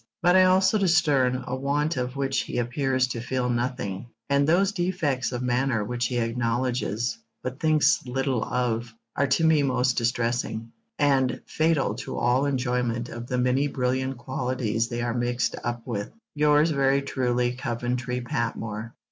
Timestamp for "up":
15.63-15.85